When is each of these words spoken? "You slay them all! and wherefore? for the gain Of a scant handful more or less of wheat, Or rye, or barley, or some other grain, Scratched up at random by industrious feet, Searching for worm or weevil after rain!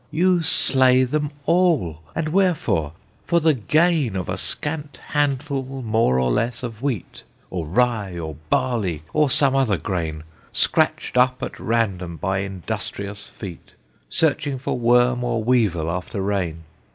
"You 0.09 0.41
slay 0.41 1.03
them 1.03 1.29
all! 1.45 2.01
and 2.15 2.29
wherefore? 2.29 2.93
for 3.23 3.39
the 3.39 3.53
gain 3.53 4.15
Of 4.15 4.29
a 4.29 4.37
scant 4.39 4.99
handful 5.09 5.61
more 5.83 6.19
or 6.19 6.31
less 6.31 6.63
of 6.63 6.81
wheat, 6.81 7.21
Or 7.51 7.67
rye, 7.67 8.17
or 8.17 8.35
barley, 8.49 9.03
or 9.13 9.29
some 9.29 9.55
other 9.55 9.77
grain, 9.77 10.23
Scratched 10.53 11.19
up 11.19 11.43
at 11.43 11.59
random 11.59 12.17
by 12.17 12.39
industrious 12.39 13.27
feet, 13.27 13.73
Searching 14.09 14.57
for 14.57 14.75
worm 14.79 15.23
or 15.23 15.43
weevil 15.43 15.87
after 15.91 16.19
rain! 16.19 16.63